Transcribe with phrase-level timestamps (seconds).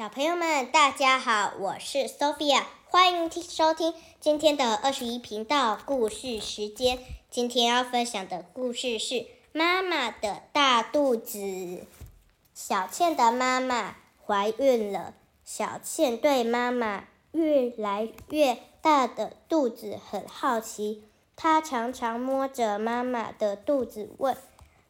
[0.00, 6.98] 小朋友们，大家好，我是 Sophia，欢迎听收听今天的二十一频道故事时间。
[7.28, 9.14] 今天要分享的故事是
[9.52, 11.38] 《妈妈的大肚子》。
[12.54, 15.12] 小倩的妈妈怀孕了，
[15.44, 21.04] 小倩对妈妈越来越大的肚子很好奇，
[21.36, 24.34] 她常常摸着妈妈的肚子问：“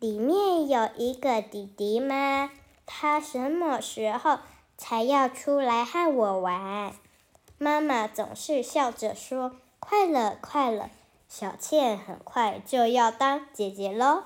[0.00, 2.50] 里面有一个弟弟吗？
[2.84, 4.40] 他什么时候？”
[4.78, 6.94] 才要出来和我玩，
[7.58, 10.90] 妈妈总是笑着说：“快了，快了，
[11.28, 14.24] 小倩很快就要当姐姐喽。”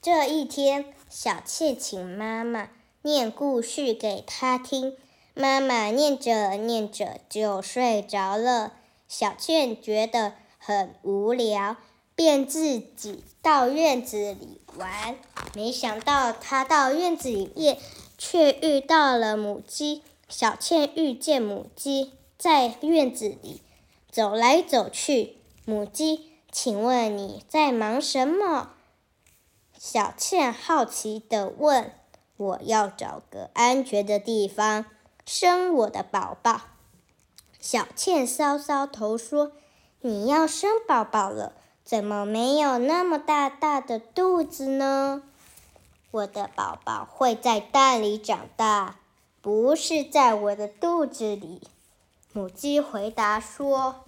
[0.00, 2.70] 这一天，小倩请妈妈
[3.02, 4.96] 念故事给她听，
[5.34, 8.72] 妈妈念着念着就睡着了。
[9.06, 11.76] 小倩觉得很无聊，
[12.14, 15.16] 便自己到院子里玩。
[15.54, 17.78] 没想到，他到院子里面，
[18.16, 20.02] 却遇到了母鸡。
[20.28, 23.60] 小倩遇见母鸡，在院子里
[24.10, 25.36] 走来走去。
[25.64, 28.70] 母鸡，请问你在忙什么？
[29.78, 31.92] 小倩好奇地问
[32.38, 34.86] ：“我要找个安全的地方
[35.26, 36.62] 生我的宝宝。”
[37.60, 39.52] 小倩搔搔头说
[40.00, 41.52] ：“你要生宝宝了，
[41.84, 45.22] 怎么没有那么大大的肚子呢？”
[46.12, 48.96] 我的宝宝会在蛋里长大，
[49.40, 51.62] 不是在我的肚子里。
[52.32, 54.04] 母鸡回答说。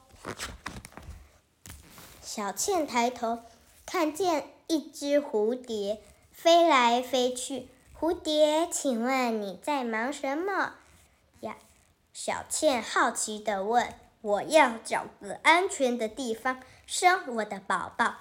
[2.22, 3.40] 小倩抬头
[3.86, 6.00] 看见一只蝴蝶
[6.32, 7.68] 飞来飞去。
[7.98, 10.74] 蝴蝶，请问你在忙什么
[11.40, 11.56] 呀？
[12.12, 13.94] 小倩好奇地问。
[14.24, 18.14] 我要找个安全的地方生我的宝宝。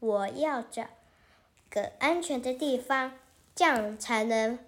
[0.00, 0.86] 我要找
[1.70, 3.12] 个安全的地方。
[3.54, 4.58] 这样才能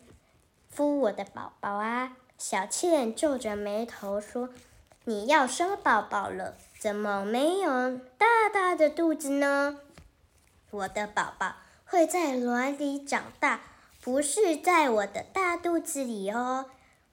[0.73, 2.17] 孵我的宝宝啊！
[2.39, 4.51] 小倩皱着眉头说
[5.03, 9.80] ：“你要生宝宝了，怎么没有大大的肚子呢？”
[10.70, 13.61] 我的宝宝会在卵里长大，
[14.01, 16.67] 不是在我的大肚子里哦。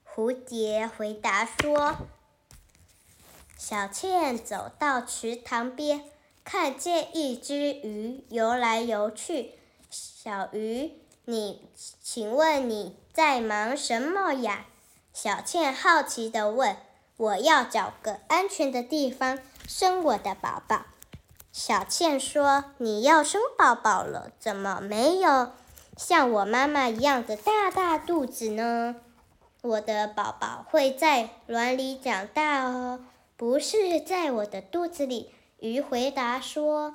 [0.06, 1.96] 蝴蝶回答说。
[3.56, 6.04] 小倩走到池塘边，
[6.44, 9.52] 看见一只鱼游来游去，
[9.90, 10.92] 小鱼。
[11.24, 11.62] 你，
[12.02, 14.66] 请问你在忙什么呀？
[15.12, 16.76] 小倩好奇地问。
[17.16, 19.38] 我要找个安全的地方
[19.68, 20.86] 生我的宝宝。
[21.52, 25.52] 小倩说：“你要生宝宝了，怎么没有
[25.96, 28.96] 像我妈妈一样的大大肚子呢？”
[29.62, 32.98] 我的宝宝会在卵里长大哦，
[33.44, 35.30] 不是在我的肚子里。
[35.58, 36.94] 鱼回答说：“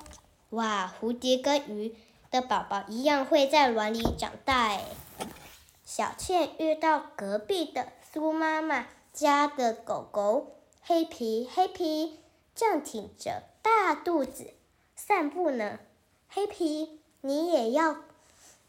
[0.49, 1.95] 哇，蝴蝶跟鱼。”
[2.31, 4.83] 的宝宝一样会在卵里长大诶。
[5.85, 12.19] 小倩遇到隔壁的苏妈妈家的狗狗黑皮，黑皮
[12.55, 14.51] 正挺着大肚子
[14.95, 15.77] 散步呢。
[16.29, 17.95] 黑皮，你也要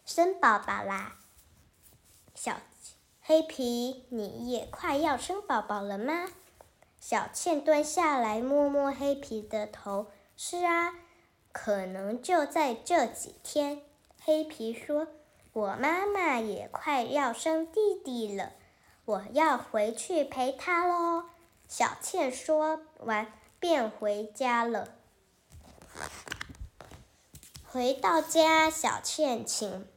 [0.05, 1.17] 生宝宝啦？
[2.35, 2.61] 小
[3.23, 6.29] 黑皮，你也快要生宝宝了吗？
[7.01, 10.07] 小倩蹲下来摸摸黑皮的头，
[10.37, 10.95] 是啊。
[11.53, 13.83] 可能就在这几天，
[14.23, 15.09] 黑皮说
[15.53, 18.53] ：“我妈妈也快要生弟弟了，
[19.05, 21.25] 我要回去陪她喽。”
[21.67, 24.95] 小倩说完便回家了。
[27.67, 29.89] 回到家，小倩轻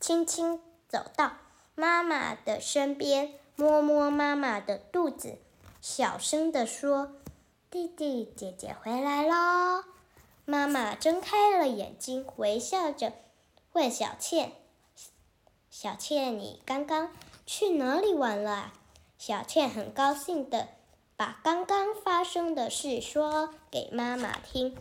[0.00, 1.32] 轻轻走到
[1.74, 5.36] 妈妈的身边，摸摸妈妈的肚子，
[5.82, 7.16] 小声地说
[7.68, 9.82] ：“弟弟姐姐回来喽。”
[10.46, 13.12] 妈妈睁开了眼睛，微笑着
[13.72, 14.52] 问小倩
[15.68, 17.10] ：“小倩，你刚刚
[17.44, 18.72] 去哪里玩了？”
[19.18, 20.68] 小倩很高兴的
[21.16, 24.78] 把刚刚发生的事说给妈妈听。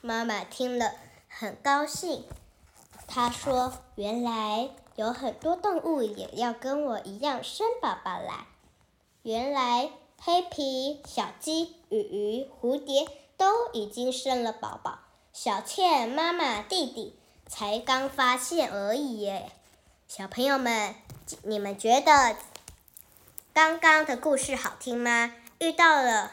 [0.00, 0.94] 妈妈听了
[1.28, 2.24] 很高兴，
[3.06, 8.48] 她说：“原来有很多动物也要跟我一样生宝宝啦！
[9.22, 13.06] 原来黑皮、小鸡、鱼鱼、蝴蝶。”
[13.38, 14.98] 都已经生了宝宝，
[15.32, 17.16] 小倩妈妈弟弟
[17.46, 19.52] 才刚发现而已耶。
[20.08, 20.96] 小朋友们，
[21.44, 22.34] 你们觉得
[23.54, 25.36] 刚刚的故事好听吗？
[25.60, 26.32] 遇到了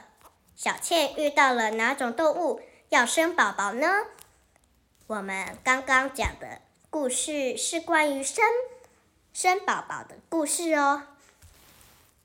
[0.55, 2.59] 小倩遇到了哪种动物
[2.89, 3.87] 要生宝宝呢？
[5.05, 6.59] 我们刚刚讲的
[6.89, 8.43] 故事是关于生
[9.31, 11.03] 生宝宝的故事哦。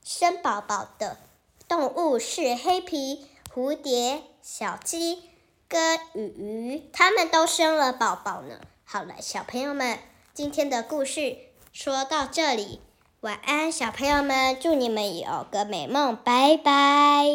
[0.03, 1.19] 生宝宝的
[1.71, 3.25] 动物是黑皮。
[3.55, 5.23] 蝴蝶、小鸡
[5.69, 5.77] 鸽
[6.13, 8.59] 鱼鱼，它们都生了宝宝呢。
[8.83, 9.97] 好了，小朋友们，
[10.33, 11.37] 今天的故事
[11.71, 12.81] 说到这里，
[13.21, 17.31] 晚安，小朋友们，祝你们有个美梦，拜拜。